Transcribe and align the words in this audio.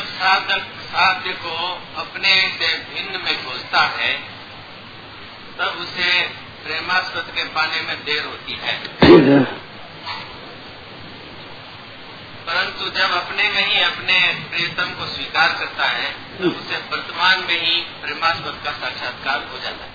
जब 0.00 0.06
साधक 0.08 0.68
साध्य 0.82 1.32
को 1.40 1.54
अपने 2.00 2.30
से 2.58 2.68
भिन्न 2.84 3.20
में 3.22 3.44
खोजता 3.44 3.80
है 3.96 4.12
तब 5.58 5.80
उसे 5.80 6.12
प्रेमास्पद 6.64 7.32
के 7.36 7.44
पाने 7.48 7.80
में 7.80 8.04
देर 8.04 8.24
होती 8.24 8.54
है। 8.62 8.74
परंतु 12.46 12.88
जब 12.90 13.10
अपने 13.12 13.48
में 13.50 13.66
ही 13.66 13.80
अपने 13.80 14.16
प्रियतम 14.50 14.94
को 14.94 15.06
स्वीकार 15.06 15.52
करता 15.58 15.88
है 15.88 16.10
तो 16.38 16.50
उसे 16.50 16.76
वर्तमान 16.90 17.44
में 17.44 17.58
ही 17.62 17.80
प्रेमास्पद 18.02 18.62
का 18.64 18.72
साक्षात्कार 18.78 19.46
हो 19.52 19.58
जाता 19.58 19.84
है। 19.84 19.92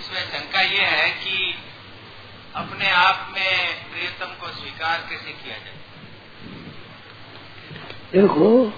इसमें 0.00 0.22
शंका 0.28 0.60
ये 0.60 0.84
है 0.92 1.08
कि 1.24 1.56
अपने 2.56 2.90
आप 2.98 3.26
में 3.32 3.56
प्रियतम 3.90 4.38
को 4.40 4.52
स्वीकार 4.52 5.06
कैसे 5.10 5.32
किया 5.32 5.56
जाए? 5.56 5.74
देखो, 8.16 8.72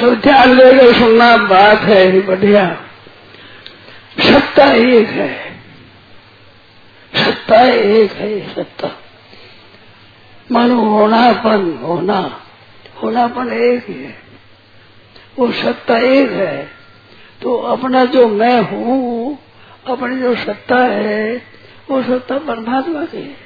सब 0.00 0.20
ध्यान 0.22 0.56
देकर 0.56 0.94
सुनना 0.94 1.36
बात 1.36 1.78
है, 1.78 2.20
बढ़िया। 2.20 2.76
सत्ता 4.18 4.72
एक 4.72 5.08
है। 5.08 5.56
सत्ता 7.14 7.62
एक 7.62 8.12
है, 8.12 8.54
सत्ता। 8.54 8.90
मानो 10.52 10.74
होनापन, 10.74 11.80
होना। 11.82 12.40
होनापन 13.02 13.52
एक 13.52 13.86
ही 13.88 14.04
है। 14.04 14.18
वो 15.38 15.52
सत्ता 15.52 15.98
एक 15.98 16.30
है। 16.30 16.70
तो 17.42 17.56
अपना 17.56 18.04
जो 18.04 18.28
मैं 18.28 18.62
हूँ, 18.62 19.38
अपनी 19.86 20.16
जो 20.16 20.36
सत्ता 20.36 20.76
है, 20.76 21.42
वो 21.90 22.02
सत्ता 22.02 22.38
परमात्मा 22.38 23.04
की 23.04 23.22
है। 23.22 23.36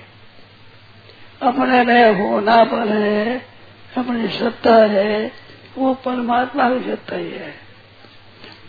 अपने 1.43 1.85
में 1.85 2.15
होनापन 2.15 2.89
है 2.89 3.54
अपनी 3.99 4.29
सत्ता 4.29 4.77
है, 4.77 5.33
वो 5.79 5.95
परमात्मा 5.95 6.71
की 6.71 6.91
सत्ता 6.91 7.17
ही 7.17 7.31
है। 7.31 7.55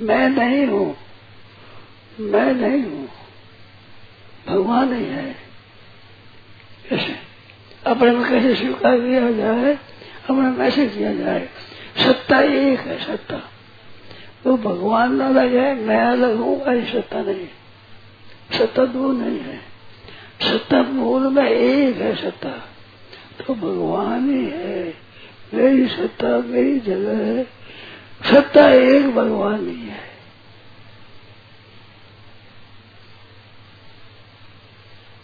मैं 0.02 0.30
नहीं 0.30 0.68
हूँ। 0.68 0.98
मैं 2.20 2.54
नहीं 2.54 2.84
हूँ। 2.84 3.10
भगवान 4.48 4.94
ही 4.94 5.06
है। 5.06 5.36
कैसे 6.90 7.16
अपने 7.88 8.12
में 8.12 8.30
कैसे 8.30 8.56
स्वीकार 8.56 9.00
किया 9.00 9.32
जाए, 9.32 9.74
अपने 10.30 10.58
कैसे 10.58 10.88
किया 10.88 11.16
जाए, 11.16 11.50
सत्ता 11.98 12.40
एक 12.40 12.80
है, 12.80 13.06
सत्ता। 13.06 13.42
तो 14.44 14.58
भगवान 14.58 15.20
अलग 15.20 15.56
है 15.56 15.76
मैं 15.76 16.02
अलग 16.02 16.36
हूँ 16.36 16.62
ऐसी 16.62 16.92
सत्ता 16.92 17.22
नहीं। 17.22 17.48
सत्ता 18.60 18.86
दो 18.86 19.12
नहीं 19.12 19.40
है। 19.40 19.58
सत्ता 20.42 20.82
मूल 20.82 21.28
में 21.28 21.50
एक 21.50 21.96
है, 21.96 22.16
सत्ता। 22.16 22.50
तो 23.48 23.56
भगवान 23.56 24.30
ही 24.30 24.46
है। 24.46 25.05
मेरी 25.56 25.88
सत्ता 25.88 26.28
मेरी 26.28 26.80
जगह 26.80 27.18
है। 27.18 27.44
सत्ता 28.32 28.70
एक 28.70 29.16
भगवान 29.16 29.70
ही 29.70 29.76
है। 29.76 30.16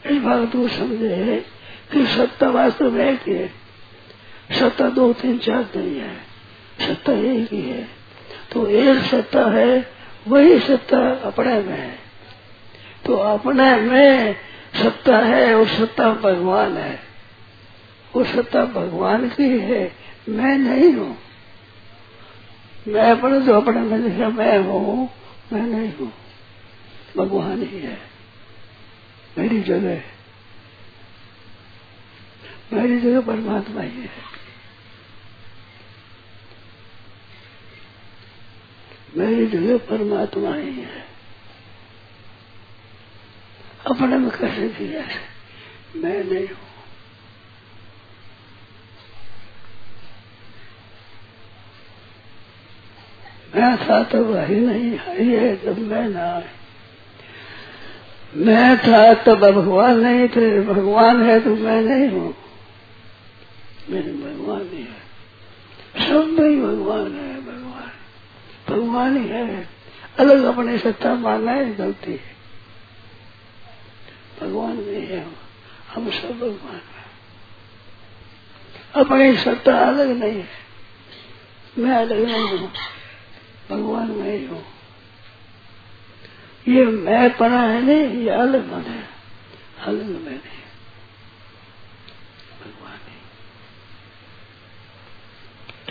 इस 0.06 0.22
बात 0.22 0.52
तू 0.52 0.68
समझे 0.68 1.46
कि 1.94 2.06
सत्ता 2.06 2.50
वास्तव 2.50 2.92
में 2.92 3.14
एक 3.14 3.28
है 3.28 3.62
सत्ता 4.60 4.90
दो, 4.90 5.14
तीन, 5.14 5.38
चार 5.38 5.70
नहीं 5.76 6.00
है। 6.00 6.18
सत्ता 6.88 7.14
एक 7.14 7.54
ही 7.54 7.62
है। 7.62 7.88
तो 8.52 8.68
एक 8.68 9.00
सत्ता 9.00 9.46
है, 9.46 9.92
वही 10.28 10.60
सत्ता 10.60 11.12
अपने 11.12 11.54
में 11.54 11.80
है। 11.80 12.00
तो 13.06 13.16
अपने 13.16 13.76
में 13.76 14.36
सत्ता 14.84 15.18
है 15.18 15.56
और 15.56 15.68
सत्ता 15.68 16.14
भगवान 16.14 16.78
है। 16.78 17.00
वो 18.16 18.24
सत्ता 18.24 18.66
भगवान 18.66 19.30
की 19.30 19.60
है। 19.60 20.01
मैं 20.30 20.58
नहीं 20.58 20.94
हूँ। 20.94 21.18
मैं 22.88 23.12
अपने 23.12 23.54
अपने 23.56 23.82
में 23.82 24.04
देखा 24.04 24.30
मैं 24.30 24.60
हूँ, 24.60 25.10
मैं 25.54 25.62
नहीं 25.62 25.94
हूँ। 25.94 26.14
भगवान 27.18 27.64
ही 27.64 27.80
है। 27.80 27.98
मेरी 29.38 29.62
जगह 29.62 30.02
मेरी 32.74 33.00
जगह 33.00 33.22
परमात्मा 33.22 33.82
ही 33.82 34.02
है। 34.02 34.10
मेरी 39.18 39.48
जगह 39.48 39.78
परमात्मा 39.78 40.56
ही 40.56 40.82
है। 40.82 41.06
अपने 43.88 44.18
में 44.18 44.32
कैसे 44.32 44.68
दिया 44.70 45.02
है। 45.02 45.22
मैं 45.96 46.24
नहीं 46.24 46.48
हूँ। 46.48 46.71
मैं 53.56 53.78
था 53.78 54.04
तो 54.04 54.24
वही 54.24 54.56
नहीं 54.56 54.98
है, 54.98 55.26
ये 55.26 55.62
जब 55.66 55.80
मैं 55.80 56.10
ना 56.10 56.44
मैं 58.36 58.78
था 58.78 59.14
तो 59.14 59.36
भगवान 59.36 60.00
नहीं 60.00 60.28
थे, 60.28 60.62
भगवान 60.62 61.24
है 61.24 61.40
तो 61.40 61.56
मैं 61.56 61.82
नहीं 61.82 62.10
हूँ। 62.10 62.36
मेरे 63.90 64.12
भगवान 64.12 64.70
ही 64.74 64.84
है। 64.84 65.12
सब 66.08 66.28
में 66.28 66.50
ही 66.50 66.62
भगवान 66.62 67.16
है, 67.16 67.42
भगवान। 67.42 67.92
भगवान 68.70 69.18
ही 69.18 69.28
है। 69.28 69.70
अलग 70.20 70.44
अपनी 70.44 70.78
सत्ता 70.78 71.16
मानना 71.16 71.52
है 71.52 71.76
गलती 71.76 72.12
है। 72.12 72.36
भगवान 74.42 74.76
नहीं 74.76 75.08
है, 75.08 75.28
हम 75.96 76.12
सब 76.12 76.40
भगवान 76.40 76.76
है। 76.76 77.02
अपनी 78.96 79.38
सत्ता 79.38 79.78
अलग 79.78 80.10
नहीं 80.10 80.40
है। 80.40 80.48
मैं 81.78 81.96
अलग 81.96 82.24
नहीं 82.26 82.58
हूँ। 82.58 82.72
भगवान 83.72 84.12
मैं 84.12 84.38
ही। 84.38 84.46
हूँ 84.46 84.64
ये 86.68 86.86
मैं 86.86 87.38
पना 87.38 87.62
है 87.62 87.82
नहीं, 87.82 88.24
ये 88.24 88.30
अलग 88.30 88.74
मन 88.74 88.82
है। 88.82 89.08
अलग 89.82 90.06
मैं 90.06 90.32
नहीं। 90.32 90.60
भगवान 92.62 92.94
नहीं। 92.94 93.22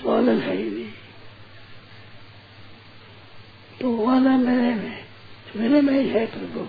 तो 0.02 0.10
अलग 0.10 0.38
है 0.38 0.56
ही 0.56 0.70
नहीं। 0.70 0.92
तो 3.80 4.06
वाला 4.06 4.36
मेरे 4.36 4.74
में 4.74 5.04
मेरे 5.56 5.80
में 5.80 6.02
ही 6.02 6.08
है 6.08 6.26
प्रभु। 6.26 6.68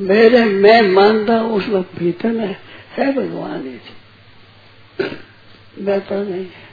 मेरे 0.00 0.44
मैं 0.44 0.82
मानता 0.82 1.42
उस 1.42 1.68
वक्त 1.68 1.94
भीतर 1.94 2.28
में 2.28 2.56
है 2.90 3.12
भगवान 3.12 3.66
ही। 3.66 3.80
मैं 5.78 6.00
नहीं 6.30 6.46
है। 6.46 6.71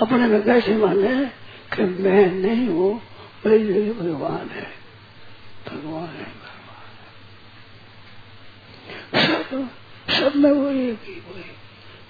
अपने 0.00 0.26
में 0.26 0.42
कैसे 0.44 0.76
माने 0.76 1.26
कि 1.74 1.82
मैं 1.82 2.32
नहीं 2.32 2.66
हूँ 2.68 3.02
मेरी 3.46 3.64
जगह 3.64 3.92
भगवान 3.92 4.48
है। 4.48 4.66
भगवान 5.68 6.08
है 6.08 6.26
भगवान 6.34 6.86
है। 9.14 9.34
सब 9.34 9.68
सब 10.08 10.36
में 10.36 10.50
वही 10.50 10.88
एक 10.88 10.98
ही 11.04 11.14
वही 11.14 11.44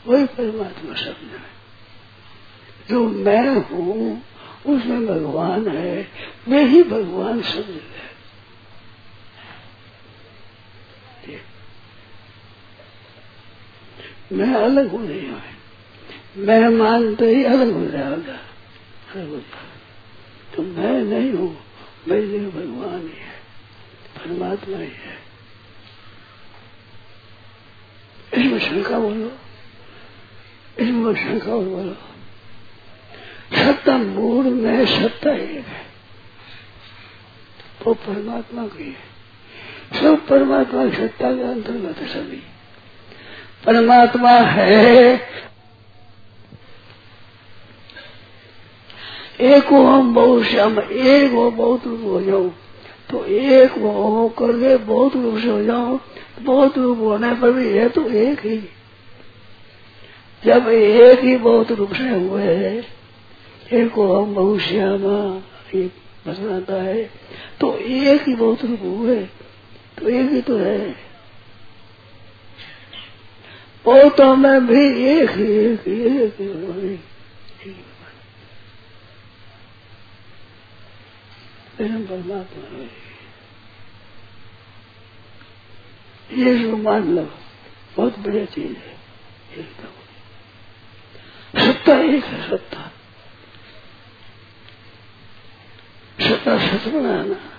वही 0.06 0.26
परमात्मा 0.26 0.94
सब 0.94 1.16
में 1.22 1.40
जो 2.90 3.08
मैं 3.08 3.48
हूँ, 3.48 4.22
उसमें 4.66 5.06
भगवान 5.06 5.68
है, 5.68 6.08
मैं 6.48 6.64
ही 6.64 6.82
भगवान 6.82 7.42
सब 7.42 7.66
जगह 7.66 8.06
मैं 14.32 14.54
अलग 14.54 14.90
हूँ, 14.90 15.06
नहीं 15.06 15.20
है 15.20 15.57
मैं 16.36 16.68
मानते 16.68 17.34
ही 17.34 17.44
अलग 17.44 17.72
हो 17.72 17.86
जाएगा। 17.86 18.38
हो। 19.22 19.42
तो 20.56 20.62
मैं 20.62 20.92
नहीं 20.92 21.32
हूँ, 21.32 21.60
मेरी 22.08 22.38
भगवान 22.38 23.00
ही 23.00 23.08
है, 23.08 23.38
परमात्मा 24.18 24.76
ही 24.76 24.84
है। 24.84 25.28
इसमें 28.34 28.58
शंका 28.58 28.98
बोलो। 28.98 29.32
इसमें 30.78 31.14
शंका 31.14 31.52
और 31.52 31.64
बोलो। 31.64 31.96
सत्ता 33.56 33.98
मूल 33.98 34.46
में 34.46 34.86
सत्ता 34.86 35.30
एक 35.30 35.66
है। 35.66 35.86
वो 37.86 37.94
परमात्मा 37.94 38.66
की 38.66 38.84
है। 38.84 39.08
सब 40.00 40.26
परमात्मा 40.26 40.86
की 40.86 40.96
सत्ता 40.96 41.34
के 41.34 41.42
अंतर्गत 41.42 42.08
सभी। 42.08 42.42
परमात्मा 43.64 44.30
है 44.30 45.16
एक 49.40 49.66
हम 49.66 50.14
बहुत 50.14 50.42
श्याम, 50.42 50.78
एक 50.80 51.32
हो 51.32 51.50
बहुत 51.50 51.86
रूप 51.86 52.00
हो 52.04 52.22
जाओ। 52.22 52.48
तो 53.10 53.24
एक 53.24 53.70
हो 53.70 54.28
करके 54.38 54.76
बहुत 54.76 55.16
रूप 55.16 55.38
से 55.38 55.48
हो 55.48 55.62
जाओ। 55.62 55.98
बहुत 56.40 56.78
रूप 56.78 56.98
होने 56.98 57.34
पर 57.34 57.52
भी 57.52 57.68
है 57.68 57.88
तो 57.88 58.08
एक 58.08 58.40
ही। 58.46 58.58
जब 60.44 60.68
एक 60.68 61.18
ही 61.18 61.36
बहुत 61.36 61.72
रूप 61.72 61.92
से 61.92 62.08
हुए 62.08 62.42
है, 62.42 62.86
एक 63.72 63.92
हो 63.92 64.22
हम 64.22 64.34
बहुत 64.34 64.58
श्यामा, 64.58 65.42
ये 65.74 65.90
वचन 66.26 66.50
आता 66.50 66.82
है। 66.82 67.10
तो 67.60 67.76
एक 67.78 68.22
ही 68.28 68.34
बहुत 68.34 68.64
रूप 68.64 68.80
हुए 68.82 69.16
तो 69.98 70.08
एक 70.08 70.30
ही 70.30 70.40
तो 70.40 70.56
है। 70.56 71.08
वो 73.86 74.10
तो 74.10 74.36
मैं 74.36 74.66
भी 74.66 75.10
एक 75.10 75.30
ही 75.30 75.44
एक 75.44 75.80
ही 75.88 76.24
एक 76.24 76.36
ही। 76.40 77.00
परमात्मा 81.82 82.78
है 82.78 83.08
ये 86.32 86.58
जो 86.58 86.76
मान 86.76 87.16
लो, 87.16 87.22
बहुत 87.96 88.18
बढ़िया 88.18 88.44
चीज़ 88.44 88.76
है 88.76 88.98
एकदम 89.52 89.98
सत्ता 91.60 91.98
एक 91.98 92.24
है, 92.24 92.50
सत्ता। 92.50 92.92
सत्ता 96.20 96.58
सत 96.58 96.88
बनाना। 96.88 97.50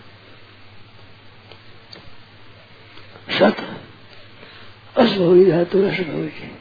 सत 3.39 3.83
असभवी 4.98 5.51
धातु 5.51 5.88
असभवी 5.88 6.57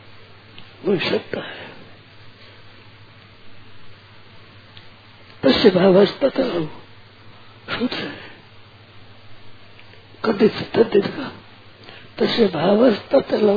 वो 0.84 0.98
सत्ता 0.98 1.40
है। 1.40 1.68
तस्य 5.42 5.70
भावस्था 5.70 6.28
सूत्र 7.68 7.98
है 7.98 8.26
कथित 10.24 10.54
तद्दित 10.74 11.06
का 11.06 11.32
तस्य 12.18 12.46
भावस्थ 12.48 13.14
लो 13.34 13.56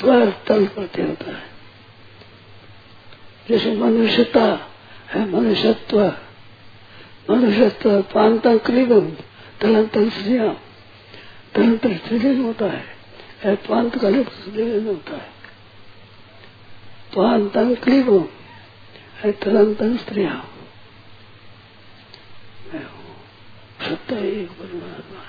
त्वर 0.00 0.30
तल 0.46 0.66
करते 0.66 1.02
होता 1.02 1.30
है। 1.30 1.42
जैसे 3.48 3.76
मनुष्यता 3.76 4.44
है 5.08 5.24
मनुष्यत्व 5.30 6.00
मनुष्यत्व 7.30 8.00
पांता 8.14 8.56
क्लीबम 8.56 9.10
तलंतर 9.60 10.08
श्रिया 10.10 10.48
तलंतर 11.54 11.96
स्त्रीलिंग 11.96 12.44
होता 12.44 12.66
है 12.66 13.54
पांत 13.68 13.98
का 13.98 14.08
लिप्त 14.08 14.32
स्त्रीलिंग 14.32 14.86
होता 14.86 15.16
है। 15.16 15.32
पांतन 17.16 17.74
क्लीबम 17.74 18.24
है 19.18 19.32
तलंतर 19.32 19.96
स्त्रिया 23.84 23.96
सत्य 23.96 24.16
एक 24.16 24.50
परमात्मा 24.50 25.22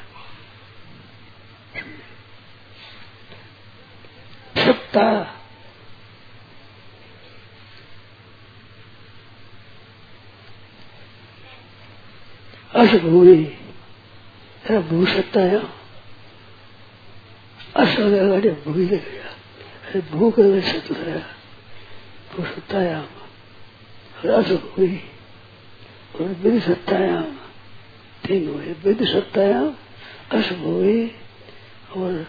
सत्ता 4.65 5.31
असभूमि 12.75 13.57
भू 14.69 15.05
सकता 15.05 15.39
है। 15.39 15.59
असल 17.75 18.19
अगाडि 18.19 18.49
भूले 18.49 18.85
गया 18.85 19.99
भूख 20.11 20.35
सत 20.39 20.91
गया 20.91 21.19
भू 22.35 22.45
सत्तायाम 22.45 24.29
असभूमि 24.29 24.99
और 26.15 26.27
विधि 26.27 26.59
सत्तायाम 26.59 27.44
तीन 28.27 28.47
हुए। 28.47 28.75
विधि 28.83 29.05
सत्तायाम 29.05 29.73
असभूमि 30.31 31.11
और 31.97 32.27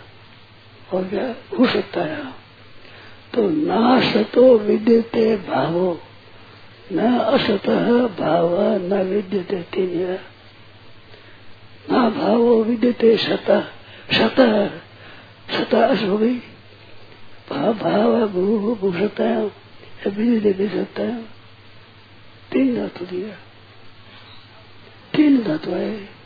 और 0.92 1.08
क्या? 1.08 1.56
भू 1.56 1.66
सत्तायाम 1.66 2.32
तो 3.34 3.50
ना 3.50 4.00
सतो 4.00 4.58
विद्यते 4.58 5.36
भावो। 5.36 6.00
न 6.92 7.18
असत 7.18 7.68
भाव, 8.20 8.60
न 8.78 9.02
विद्यते 9.02 9.56
तीन 9.56 10.18
ना 11.90 12.10
भावो 12.10 12.64
विद्यते 12.64 13.16
शत 13.16 13.72
शत 14.12 14.36
शत 15.50 15.74
हो 16.08 16.18
गई। 16.18 16.34
भाव 17.50 17.74
भाव 17.74 18.28
भू 18.28 18.74
भूषता 18.74 19.24
है। 19.24 19.44
विद्यते 20.06 20.52
भी 20.52 20.68
सकता 20.68 21.02
है। 21.02 21.22
तीन 22.52 22.76
धातु 22.76 23.04
दिया। 23.04 23.45
तीन 25.16 25.42
धातु 25.44 25.70
है। 25.70 26.16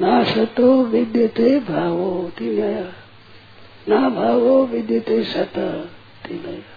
ना 0.00 0.24
सतो 0.24 0.82
विद्यते 0.84 1.58
भावो 1.60 2.32
तीन 2.38 2.62
आया 2.62 2.92
ना 3.88 4.08
भावो 4.08 4.66
विद्यते 4.66 5.22
शत 5.24 5.58
तीन 6.26 6.44
आया 6.48 6.76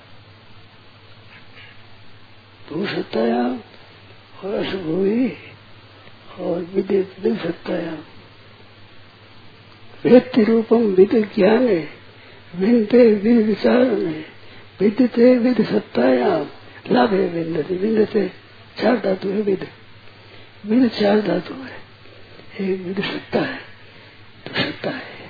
भूषताया 2.69 3.44
और 4.44 4.53
अशुभुई 4.53 5.33
और 6.39 6.68
विदित 6.75 7.27
सत्ताया 7.44 7.97
व्यक्ति 10.03 10.44
रूपम 10.44 10.85
विद 10.95 11.15
ज्ञान 11.35 11.67
है 11.67 11.88
विनते 12.56 13.03
विद 13.13 13.45
विचार 13.45 13.83
में 13.95 14.25
विद्यते 14.79 15.35
विद 15.38 15.62
सत्ताया। 15.65 16.29
लाभ 16.91 17.13
है 17.13 17.27
विन्दते 17.27 17.75
विन्दते 17.75 18.27
चार 18.81 18.95
धातु 18.97 19.29
है 19.29 19.41
विद 19.41 19.67
विद 20.66 20.90
चार 20.90 21.22
धातु 21.22 21.54
है 21.54 21.81
एक 22.62 23.00
सत्ता 23.00 23.42
है 23.42 23.60
तो 24.48 24.62
सत्ता 24.62 24.90
है। 24.90 25.30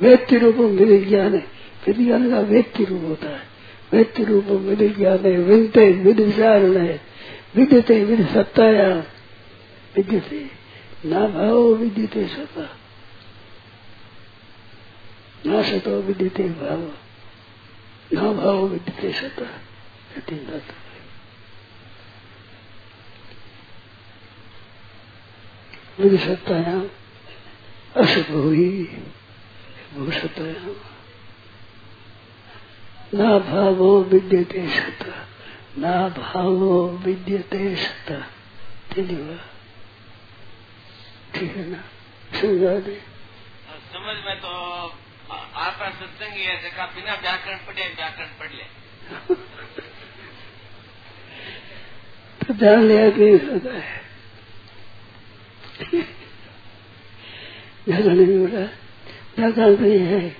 व्यक्ति 0.00 0.38
रूपम 0.38 0.64
विद 0.64 1.08
ज्ञान 1.08 1.34
है 1.34 1.46
विद 1.86 1.96
ज्ञान 1.96 2.30
का 2.30 2.40
व्यक्ति 2.40 2.84
रूप 2.84 3.02
होता 3.04 3.28
है। 3.28 3.42
व्यक्ति 3.92 4.24
रूपम 4.24 4.56
विद 4.56 4.96
ज्ञान 4.96 5.18
है 5.18 5.36
विनते 5.36 5.92
विद 5.92 6.20
विचार 6.20 6.62
है। 6.64 7.00
विद्यते 7.56 8.04
विद 8.04 8.28
सत्ताया 8.28 8.88
विद्यते, 9.96 10.50
न 11.06 11.10
भाव 11.10 11.58
विद्यते 11.58 12.28
सत्ता। 12.28 12.76
न 15.46 15.62
सतो 15.62 16.02
विद्यते 16.02 16.42
भाव। 16.42 16.92
न 18.14 18.36
भाव 18.36 18.66
विद्यते 18.66 19.12
सत्ता। 19.12 19.44
तीन 20.20 20.38
धातु 20.38 20.91
विधि 26.00 26.18
सत्ताया 26.18 26.80
अशुभ 27.96 28.30
हुई 28.30 28.84
भूषताया 29.94 30.74
न 33.14 33.38
भावो 33.48 34.02
विद्यते 34.02 34.68
सत्ता 34.68 35.26
ना 35.78 36.08
भावो 36.08 36.88
विद्यते 37.04 37.76
सता 37.76 38.18
तीन 38.94 39.38
ठीक 41.34 41.56
है 41.56 41.68
ना? 41.70 41.82
समझा 42.40 42.78
दे 42.86 43.00
समझ 43.92 44.16
में 44.26 44.36
तो 44.40 44.48
आपका 45.32 45.90
सत्संग 45.90 46.32
है 46.32 46.62
जगह 46.62 46.86
बिना 46.86 47.14
व्याकरण 47.14 47.58
पढ़े 47.66 47.88
व्याकरण 47.96 48.28
पढ़ 48.40 48.52
ले। 48.52 48.64
तो 52.40 52.54
ध्यान 52.54 52.82
लिया 52.82 53.08
नहीं 53.08 53.38
होता 53.48 53.72
है। 53.72 54.01
व्याकरण 57.88 58.16
नहीं 58.16 58.38
हो 58.38 58.46
रहा। 58.46 58.66
व्याकरण 59.38 59.76
नहीं 59.80 59.98
है। 59.98 60.30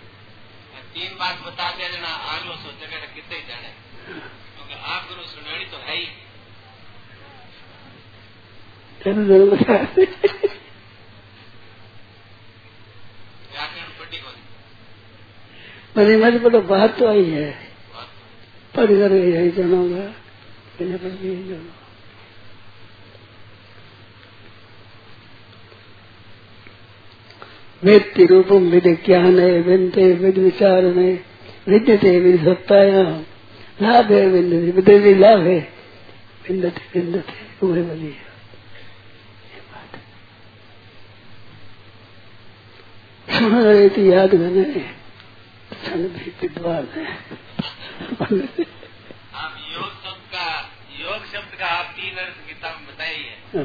तीन 0.95 1.19
बात 1.19 1.43
बता 1.47 1.71
दिया 1.71 1.89
जना 1.89 2.09
आगलो 2.09 2.53
सोचेगा 2.53 2.97
कितने 2.97 3.39
जाने। 3.39 3.69
क्योंकि 4.09 4.75
आप 4.75 5.09
गुरु 5.09 5.23
सुनानी 5.23 5.65
तो 5.65 5.77
है 5.77 5.97
ही। 5.97 6.05
व्याकरण 13.53 13.91
पढ़ी 13.99 14.19
कौन? 14.19 14.35
मैंने 15.97 16.17
मेरे 16.17 16.51
तो 16.51 16.61
बात 16.61 16.99
तो 16.99 17.09
आई 17.09 17.25
है। 17.25 17.73
पढ़ 18.75 18.87
कर 18.87 19.13
यही 19.13 19.51
जानूँगा 19.51 20.05
पढ़ 20.79 21.17
के 21.17 21.29
यही 21.29 21.49
जानूँगा 21.49 21.82
वेत्ति 27.83 28.25
रूपम 28.27 28.69
विद 28.71 28.87
ज्ञान 29.07 29.39
है 29.41 29.61
विनते 29.61 30.13
विद 30.15 30.39
विचार 30.39 30.83
में 30.97 31.13
विद्यते 31.69 32.19
विद 32.21 32.45
सत्ताया 32.45 33.03
लाभ 33.83 34.13
है 34.13 34.27
विन्दते 34.27 34.71
विद्यते 34.73 35.15
लाभ 35.15 35.41
है 35.47 35.59
विन्दते 36.49 37.01
विन्दते 37.01 37.67
उहे 37.67 37.83
बनी 37.83 38.11
है 38.11 38.31
सुन 43.29 43.53
रहे 43.63 43.89
थे 43.89 44.03
याद 44.07 44.31
करने 44.31 44.65
क्षण 44.65 46.03
भी 46.09 46.33
विद्वान 46.43 46.89
है 46.95 47.07
आप 49.35 49.55
योग 49.75 49.93
शब्द 50.03 50.25
का 50.35 50.47
योग 51.01 51.21
शब्द 51.33 51.59
का 51.61 51.67
आप 51.79 51.95
तीन 51.97 52.15
अर्थ 52.17 52.37
गीता 52.49 52.69
में 52.71 52.87
बताइए। 52.87 53.65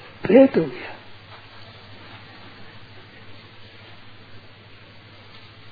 प्रेत 0.23 0.57
हो 0.57 0.63
गया। 0.63 0.95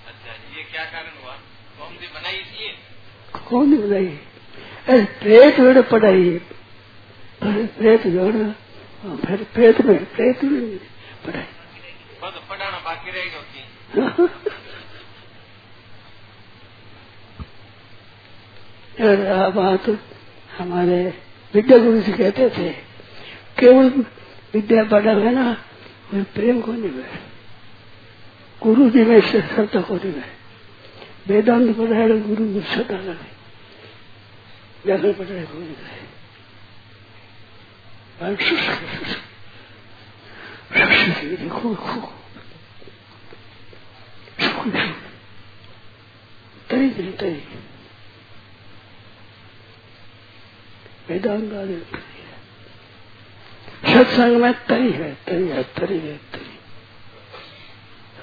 अच्छा 0.08 0.58
ये 0.58 0.64
क्या 0.64 0.86
कारण 0.86 1.24
हुआ? 1.24 1.34
कोमती 1.80 2.08
बनाई 2.08 2.34
इसलिए? 2.34 2.76
कौन 3.50 3.78
बनाई? 3.78 4.20
अरे 4.88 5.06
प्रेत 5.22 5.60
वेड़ 5.60 5.82
पढ़ाई। 5.82 6.42
प्रेत 7.44 8.08
जोड़ 8.08 8.52
फिर 9.26 9.48
प्रेत 9.54 9.82
में 9.82 10.06
प्रेत 10.06 10.44
में 10.44 10.78
पढ़ाई। 11.26 11.46
पढ़ाना 12.50 12.80
बाकी 12.80 13.12
रहेगा 13.12 13.40
बात 19.50 20.00
हमारे 20.58 21.14
विद्या 21.54 21.78
गुरु 21.78 22.02
जी 22.02 22.12
कहते 22.12 22.50
थे 22.50 22.70
केवल 23.60 24.06
विद्या 24.54 24.84
पढ़ा 24.84 25.12
है 25.14 25.34
ना 25.34 25.52
वो 26.14 26.24
प्रेम 26.36 26.62
को 26.62 26.72
नहीं 26.74 26.92
है 26.92 27.22
गुरु 28.62 28.90
जी 28.90 29.04
में 29.06 29.20
श्रद्धा 29.22 29.82
को 29.82 29.96
नहीं 29.96 30.14
है 30.14 30.38
वेदांत 31.28 31.76
पढ़ा 31.78 31.96
है 31.96 32.20
गुरु 32.22 32.46
में 32.46 32.62
श्रद्धा 32.74 32.98
नहीं 32.98 33.34
व्याकरण 34.86 35.14
पढ़ा 35.14 35.34
है 35.34 35.46
गुरु 35.46 35.62
नहीं 35.62 36.08
देखो 41.38 41.74
देखो 41.76 42.02
तरी 46.70 47.12
तरी 47.12 47.44
वेदांत 51.10 51.54
सत्संग 53.94 54.36
में 54.42 54.54
तरी 54.68 54.92
है 54.92 55.14
तरी 55.28 55.48
है 55.48 55.64
तरी 55.78 56.00
है 56.00 56.18
तरी 56.34 56.58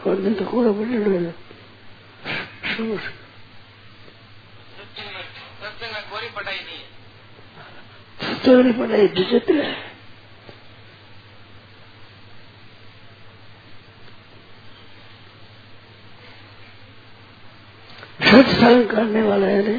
और 0.06 0.18
नहीं 0.18 0.34
तो 0.34 0.44
कोड़ा 0.44 0.70
बड़े 0.70 0.98
सत्संग 4.76 5.10
में 5.14 5.22
सत्संग 5.62 5.92
में 5.92 6.04
कोई 6.10 6.28
पढ़ाई 6.36 6.56
नहीं 6.56 6.78
है। 6.78 6.84
सत्संग 8.22 8.74
पढ़ाई 8.78 9.06
विचित्र 9.06 9.54
है। 9.54 9.74
सत्संग 18.30 18.86
करने 18.90 19.22
वाले 19.22 19.52
ने 19.62 19.76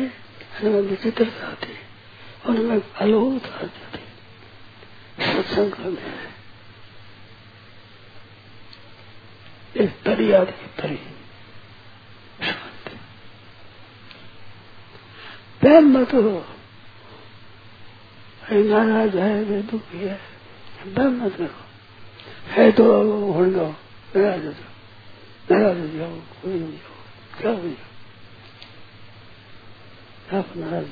हमें 0.58 0.82
विचित्रता 0.82 1.48
आती 1.48 1.74
और 2.46 2.56
मैं 2.68 2.82
अलोत 2.96 3.46
आ 3.46 3.62
जाती 3.62 3.97
सत्संग 5.38 5.72
करने 5.72 6.28
एक 9.84 9.90
तरी 10.06 10.32
आती 10.32 10.68
तरी 10.82 10.98
शांति 12.44 12.96
प्रेम 15.60 15.98
मत 15.98 16.14
हो। 16.14 16.46
नाराज़ 18.52 19.18
है 19.18 19.44
वे 19.44 19.62
दुखी 19.62 19.98
है 19.98 20.20
प्रेम 20.84 21.24
मत 21.24 21.36
करो 21.36 21.66
है 22.52 22.72
तो 22.72 22.86
हो 23.34 23.46
जाओ। 23.46 23.72
नाराज़ 24.16 24.46
हो 24.46 24.52
जाओ। 24.52 24.72
नाराज़ 25.52 25.80
हो 25.80 25.88
जाओ। 25.98 26.16
कोई 26.42 26.60
हो 26.62 26.72
जाओ। 26.72 27.42
क्या 27.42 27.52
हो 27.52 27.70
जाओ 27.70 27.86
आप 30.40 30.58
नाराज़ 30.58 30.88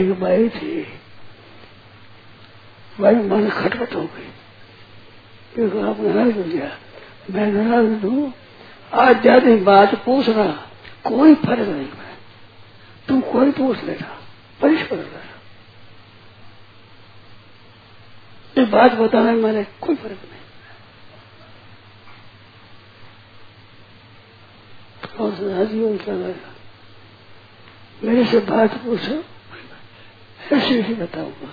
एक 0.00 0.20
बाई 0.20 0.48
थी। 0.48 1.00
बाई 3.00 3.14
मन 3.14 3.48
खटखट 3.50 3.94
हो 3.94 4.02
गई। 4.02 4.30
क्योंकि 5.54 5.78
आप 5.80 6.00
नाराज़ 6.00 6.36
हो 6.36 6.42
गया 6.44 6.70
मैं 7.30 7.46
नाराज़ 7.46 8.04
हूँ। 8.06 8.32
आज 8.92 9.20
ज़्यादा 9.22 9.56
बात 9.64 9.94
पूछना, 10.04 10.46
कोई 11.04 11.34
फ़र्क 11.34 11.58
नहीं 11.60 11.88
मैं 11.88 12.16
तुम 13.08 13.20
कोई 13.32 13.50
पूछ 13.52 13.82
लेना 13.84 14.18
परिश्रम 14.60 14.98
लेना। 14.98 15.20
ये 18.58 18.64
बात 18.64 18.92
बताने 18.92 19.32
मैंने 19.32 19.64
कोई 19.80 19.96
फ़र्क 19.96 20.18
नहीं 20.22 20.42
क्या 25.98 26.14
मेरे 28.02 28.24
से 28.24 28.38
बात 28.40 28.74
पूछो 28.74 29.14
ऐसे 30.56 30.80
ही 30.82 30.94
बताऊँगा। 30.94 31.48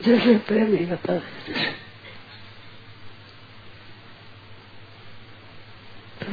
जैसे 0.00 0.36
प्रेम 0.46 0.74
ही 0.76 0.84
बता 0.86 1.14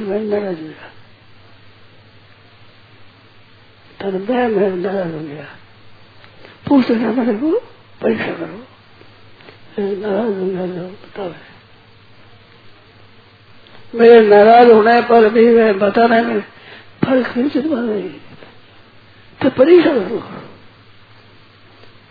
मैं 0.00 0.20
नाराज़ 0.20 0.60
हो 0.60 0.66
गया 4.18 4.48
मैं 4.48 4.70
नाराज़ 4.76 5.12
हो 5.14 5.20
गया 5.20 5.46
पूछ 6.68 6.90
लेना 6.90 7.12
मेरे 7.12 7.34
को 7.38 7.50
परीक्षा 8.02 8.32
करो। 8.32 8.58
नाराज़ 9.78 10.38
हो 10.38 10.46
गया 10.46 10.66
जो 10.66 10.86
बताओ 10.88 11.32
मेरे 13.94 14.20
नाराज़ 14.28 14.70
होने 14.70 15.00
पर 15.10 15.28
भी 15.34 15.44
मैं 15.54 15.72
बताने 15.78 16.20
में 16.22 16.40
फ़र्क 17.04 17.36
नहीं 17.36 17.50
चिंता 17.50 17.80
नहीं 17.80 18.10
तो 19.40 19.50
परीक्षा 19.58 19.92
करो। 19.92 20.18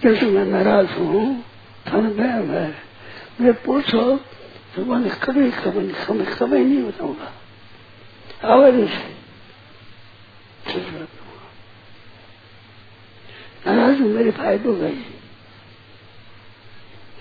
जैसे 0.03 0.25
मैं 0.25 0.45
नाराज़ 0.45 0.91
हूँ 0.97 1.23
थन 1.87 2.09
बहम 2.17 2.51
है 2.51 2.67
मैं 3.41 3.53
पूछो 3.63 4.03
तो 4.75 4.85
मैंने 4.85 5.09
कभी 5.23 5.49
कभी 5.53 5.87
कभी 6.05 6.25
कभी 6.35 6.63
नहीं 6.65 6.83
बताऊँगा। 6.83 7.31
आवाज़ 8.53 8.75
से 8.87 9.07
नाराज़ 13.65 14.01
मेरी 14.01 14.31
फायदो 14.31 14.73
गई 14.75 14.99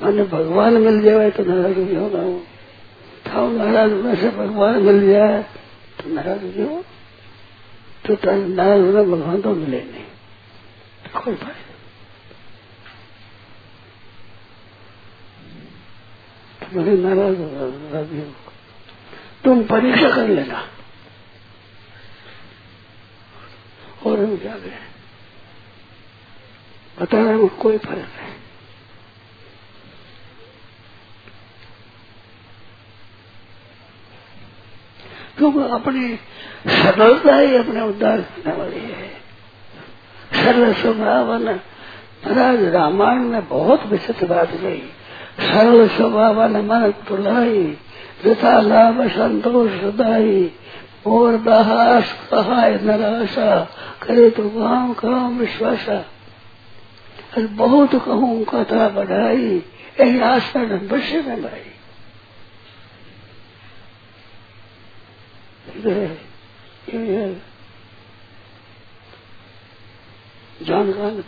मैंने 0.02 0.25
भगवान 0.32 0.73
मिल 0.82 1.00
जाए 1.02 1.30
तो 1.30 1.44
नाराज़ 1.44 1.78
नहीं 1.78 1.97
होगा 1.97 2.20
वो। 2.20 2.38
था 3.26 3.49
नाराज़ 3.52 3.92
होने 3.92 4.14
से 4.16 4.28
भगवान 4.37 4.82
मिल 4.82 4.99
जाए 5.11 5.42
तो 5.99 6.14
नाराज़ 6.14 6.44
नहीं 6.44 6.66
हो 6.66 6.85
तो 8.06 8.14
नाराज़ 8.49 8.82
होना 8.82 9.02
भगवान 9.02 9.40
तो 9.42 9.54
मिले 9.54 9.80
नहीं। 9.82 10.04
कोई 11.14 11.35
फ़ायदा 11.35 11.67
बड़े 16.75 16.96
नाराज़ 16.96 17.40
राज़ी 17.94 18.18
हो 18.18 18.32
तुम 19.44 19.62
परीक्षा 19.64 20.10
कर 20.10 20.28
लेना। 20.28 20.68
और 24.06 24.18
हम 24.18 24.37
क्या 24.37 24.58
गए 24.58 24.78
बताने 27.00 27.32
में 27.32 27.48
कोई 27.48 27.78
फ़र्क 27.78 27.98
नहीं। 27.98 28.32
क्योंकि 35.37 35.58
अपनी 35.75 36.16
सरलता 36.66 37.37
ही 37.37 37.56
अपने 37.56 37.80
उद्धार 37.80 38.20
करने 38.20 38.52
वाली 38.52 38.80
है। 38.80 39.08
सरल 40.34 40.75
स्वभाव 40.75 41.32
रामायण 42.70 43.18
में 43.18 43.48
बहुत 43.48 43.87
विचित्र 43.87 44.26
बात 44.26 44.50
गई 44.50 44.82
सरल 45.40 45.88
स्वभाव 45.88 46.42
मन 46.49 46.90
तुलाई 47.09 47.78
यथा 48.26 48.61
लाभ 48.61 49.09
संतोष 49.09 49.71
सदाई 49.73 50.52
और 51.07 51.37
दहास 51.37 52.12
कहाय 52.30 52.78
नराशा 52.83 53.61
करे 54.02 54.30
तो 54.30 54.49
काम 54.49 54.92
काम 54.92 55.38
विश्वासा 55.38 55.99
और 57.37 57.47
बहुत 57.47 57.95
कहूँ 57.95 58.45
कथा 58.45 58.88
बढ़ाई 58.88 59.64
यही 60.00 60.21
आशा 60.21 60.64
बसे 60.64 61.23
में 61.23 61.42
भाई 61.42 61.66
जानकार 70.62 71.12
ने 71.12 71.23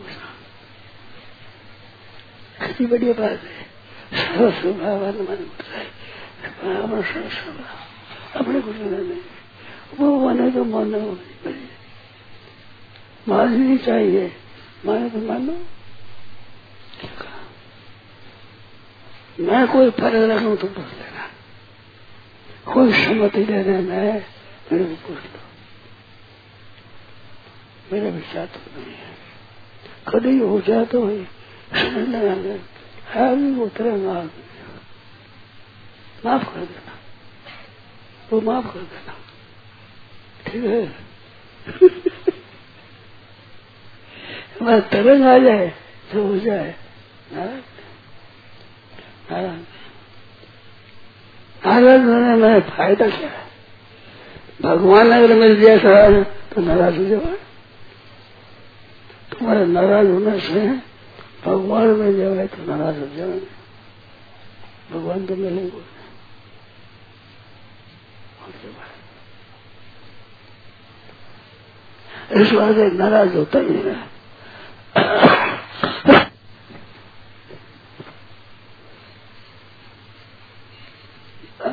बढ़िया 2.86 3.12
बात 3.12 3.40
है। 3.40 3.69
स्वभाव 4.12 5.04
मन 5.20 5.44
अपने 8.34 8.60
कुछ 8.60 8.76
नहीं 8.76 9.20
वो 9.98 10.08
माने 10.20 10.50
तो 10.50 10.64
मानो 10.64 11.00
माननी 13.28 13.76
चाहिए 13.78 14.32
माने 14.86 15.10
तो 15.10 15.18
मानो 15.18 15.52
मैं 19.40 19.66
कोई 19.68 19.90
फ़र्क 19.90 20.30
रखू 20.30 20.56
तो 20.56 20.66
पूछ 20.68 20.92
लेना 20.94 21.28
कोई 22.66 22.92
सम्मति 22.94 23.44
देने 23.44 23.78
में 23.80 24.24
मेरे 24.72 24.84
को 24.84 24.96
पूछ 25.06 25.22
लो 25.24 25.40
मेरा 27.92 28.10
विचार 28.10 28.46
तो 28.46 28.60
नहीं 28.74 28.94
है 28.94 29.14
कभी 30.08 30.38
हो 30.38 30.60
जाए 30.60 30.84
तो 30.86 31.06
समझ 31.08 32.08
लगा 32.08 32.34
है 33.10 33.36
भी 33.36 33.60
उतरेगा 33.60 34.14
माफ़ 36.24 36.44
कर 36.54 36.60
देना। 36.60 36.92
वो 38.32 38.40
माफ़ 38.40 38.66
कर 38.74 38.80
देना। 38.80 39.14
ठीक 40.46 40.64
है? 40.64 41.10
तरंग 44.80 45.24
आ 45.24 45.38
जाए 45.38 45.68
तो 46.12 46.26
हो 46.26 46.38
जाए। 46.38 46.74
नाराज़ 51.66 52.02
होने 52.02 52.34
में 52.36 52.60
फ़ायदा 52.60 53.08
क्या 53.08 53.28
है? 53.28 53.44
भगवान 54.62 55.10
अगर 55.10 55.34
मिल 55.34 55.60
जाए 55.60 55.78
सवाल 55.78 56.22
तो 56.24 56.60
नाराज़ 56.60 56.96
हो 56.96 57.04
जाए 57.04 57.38
तुम्हारे 59.30 59.66
नाराज़ 59.66 60.08
होने 60.08 60.40
से 60.40 60.89
भगवान 61.44 61.86
मिल 62.00 62.16
जाए 62.18 62.46
तो 62.48 62.64
नाराज़ 62.66 62.98
हो 63.00 63.06
जाए 63.16 63.40
भगवान 64.92 65.26
तो 65.26 65.36
मिलेंगे। 65.36 65.82
इस 72.40 72.52
बात 72.52 72.76
नाराज़ 73.00 73.36
होता 73.36 73.58
ही 73.58 73.76
है 73.86 73.94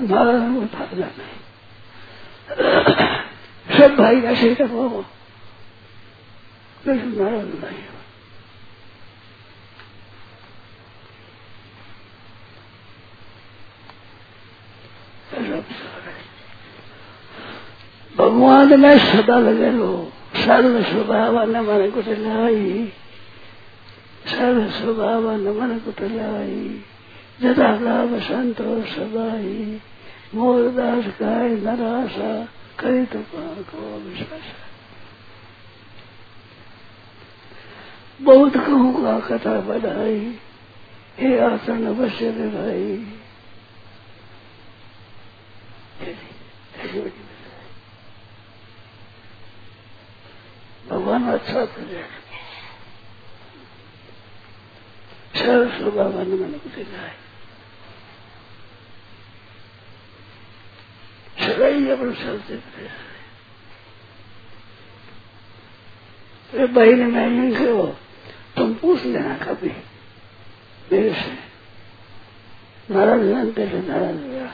नारायण 0.02 0.50
में 0.52 0.68
फ़ायदा 0.68 1.06
नहीं। 1.18 1.38
सब 3.78 3.96
भाई 3.98 4.22
ऐसे 4.32 4.54
करवाओ 4.56 5.02
लेकिन 6.88 7.16
नारायण 7.22 7.46
नहीं 7.46 7.97
भगवान 18.68 18.80
में 18.80 18.98
सदा 19.00 19.40
लगे 19.40 19.72
लो 19.72 20.12
सर्व 20.36 20.84
स्वभाव 20.84 21.36
न 21.50 21.58
मन 21.58 21.92
कुछ 21.92 22.08
लाई। 22.08 22.94
सर्व 24.28 24.70
स्वभाव 24.70 25.32
न 25.32 25.48
मन 25.58 25.80
कुछ 25.80 26.02
लाई। 26.02 26.84
जदा 27.42 27.70
लाभ 27.80 28.20
संतोष 28.20 28.90
सदाई 28.90 29.82
मोरदास 30.36 31.06
गाय 31.22 31.50
नराशा 31.50 32.32
कई 32.80 33.06
तो 33.06 33.20
को 33.72 34.00
विश्वास। 34.00 34.48
बहुत 38.22 38.54
कहूँगा 38.58 39.20
कथा 39.20 39.60
बढ़ाई 39.62 40.36
हे 41.20 41.40
आसन 41.40 41.86
अवश्य 41.88 42.32
भाई 42.32 43.14
भगवान 51.26 51.40
अच्छा 51.40 51.66
सर्व 55.36 55.70
स्वभाव 55.70 56.12
मन 56.18 56.52
को 56.52 56.70
सगाई 61.46 61.90
अपन 61.90 62.14
बहन 66.68 67.02
मैं 67.12 67.30
से 67.58 67.70
हो 67.70 67.86
तुम 68.58 68.74
पूछ 68.74 69.04
लेना 69.04 69.38
कभी 69.38 69.70
मेरे 70.92 71.14
से 71.14 71.32
नाराज़ 72.94 73.22
नाराज़ 73.88 74.18
हुआ 74.18 74.48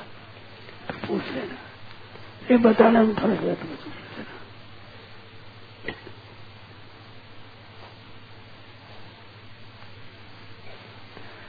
तो 0.89 1.07
पूछ 1.07 1.23
लेना 1.33 1.57
ये 2.51 2.57
बताने 2.57 2.99
में 2.99 3.15
फ़र्क 3.15 3.39
है। 3.43 3.55
तो 3.55 4.02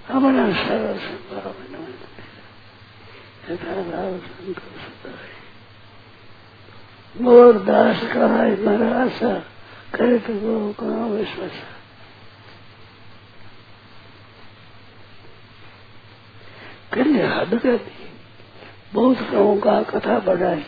हमारा 0.09 0.45
सरल 0.57 0.99
स्वभाव 0.99 1.53
भाव 3.91 4.19
संतोष 4.19 4.83
मोर 7.21 7.59
दास 7.65 8.01
कहाय 8.13 8.51
मरासा 8.57 9.33
करे 9.95 10.19
तो 10.19 10.33
वो 10.35 10.73
कहा 10.73 11.07
विश्वास 11.07 11.63
कन्या 16.93 17.31
हद 17.33 17.59
कर 17.59 17.77
दी 17.77 18.09
बहुत 18.93 19.19
गाँव 19.31 19.61
का 19.61 19.83
कथा 19.83 20.19
बढ़ाई 20.19 20.65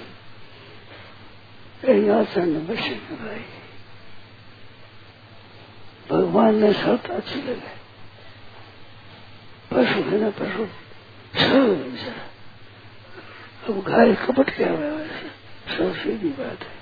कहीं 1.83 2.11
आसन 2.11 2.55
बस 2.67 2.89
भाई 3.21 3.45
भगवान 6.11 6.55
ने 6.55 6.73
शर्त 6.73 7.11
अच्छी 7.11 7.43
लगे। 7.43 7.76
पशु 9.77 10.01
है 10.03 10.21
ना 10.21 10.31
पशु 10.39 10.65
अब 13.67 13.83
गाय 13.89 14.15
कपट 14.17 14.51
क्या 14.57 14.71
हुआ 14.71 14.91
वैसे। 14.91 15.29
सब 15.77 15.95
सीधी 15.97 16.29
बात 16.39 16.61
है। 16.63 16.75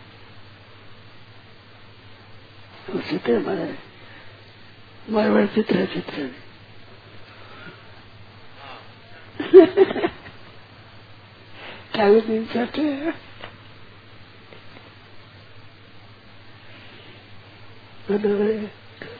चित्र 3.08 3.38
मारे 3.40 3.66
मारवाड़ 5.10 5.46
चित्र 5.54 5.76
है 5.76 5.86
चित्र 5.94 6.30
क्या 11.94 12.08
दिन 12.20 12.46
चाहते 12.54 12.82
हैं। 12.82 13.12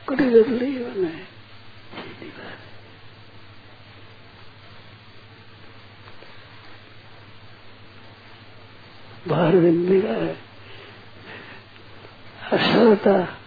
कुटी 0.07 0.25
बदली 0.25 0.71
होना 0.83 1.07
है 1.07 1.34
बाहर 9.27 9.51
का 10.01 10.13
है। 10.13 10.37
असरता 12.51 13.37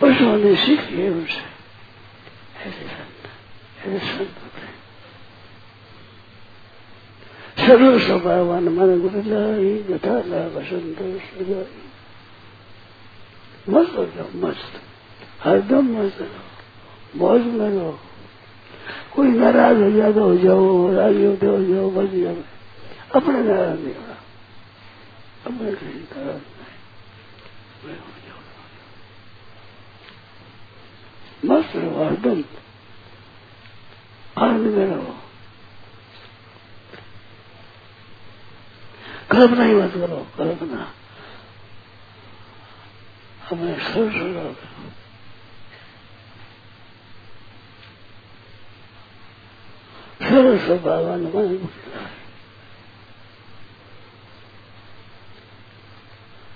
पशुओं 0.00 0.36
ने 0.36 0.56
सीख 0.56 0.90
लिए 0.90 1.10
उनसे। 1.10 1.56
ऐसे 2.68 2.70
संत 2.70 3.88
ऐसे 3.88 3.98
संत 3.98 4.18
होते 4.18 4.60
हैं। 4.60 4.76
सर्व 7.68 7.98
स्वभावान 7.98 8.64
मन 8.64 9.00
गुरुलाई 9.00 9.82
गठाला 9.82 10.46
वसंत 10.46 11.68
मस्त 13.68 13.96
हो 13.96 14.04
जाओ, 14.04 14.26
मस्त। 14.34 14.80
हरदम 15.44 15.86
मस्त 15.86 16.20
रहो। 16.20 16.28
मौज 17.16 17.40
में 17.40 17.70
रहो। 17.70 18.00
कोई 19.14 19.26
नाराज़ 19.26 19.76
हो 19.76 19.90
जाए 19.90 20.12
तो 20.12 20.20
हो 20.20 20.36
जाओ, 20.36 20.94
राज़ी 20.94 21.24
होते 21.24 21.46
हो 21.46 21.64
जाओ 21.64 21.90
बस 21.90 22.10
जाओ। 22.10 22.34
अपने 23.20 23.40
नाराज़ 23.40 23.80
नहीं 23.80 23.94
होना। 23.94 24.15
जाओ 25.46 26.38
मस्त 31.46 31.76
रहो 31.76 32.04
हरदम 32.04 32.42
आनंद 34.42 34.66
में 34.66 34.86
रहो 34.86 35.14
कल्पना 39.30 39.64
ही 39.64 39.74
मत 39.74 39.92
करो 39.94 40.26
कल्पना 40.38 40.92
हमें 43.50 43.78
करो 43.78 44.54
सर्व 50.20 50.56
स्वभावान 50.58 51.22
मन 51.34 51.68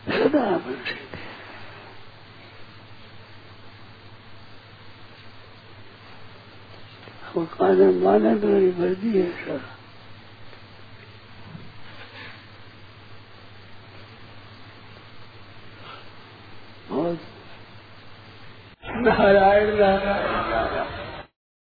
सदा 0.09 0.45
मन 0.57 0.77
सिद्ध 7.33 7.40
काने 7.59 7.87
माने 8.05 8.37
तो 8.41 8.47
मेरी 8.47 8.71
वर्दी 8.71 9.19
है 9.21 9.31
सर। 9.31 9.80